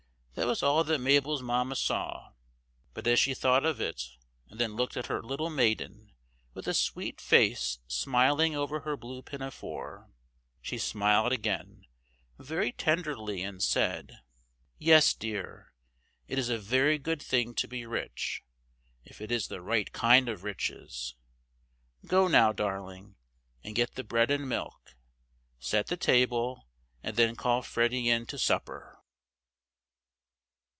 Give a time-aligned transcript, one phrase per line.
[0.35, 2.31] That was all that Mabel's Mamma saw,
[2.93, 4.01] but as she thought of it,
[4.47, 6.13] and then looked at her little maiden,
[6.53, 10.09] with a sweet face smiling over her blue pinafore,
[10.61, 11.85] she smiled again,
[12.39, 14.19] very tenderly, and said,—
[14.79, 15.73] "Yes, dear,
[16.27, 18.41] it is a very good thing to be rich,
[19.03, 21.13] if it is the right kind of riches.
[22.07, 23.15] Go now, darling,
[23.65, 24.95] and get the bread and milk;
[25.59, 26.67] set the table,
[27.03, 28.97] and then call Freddy in to supper."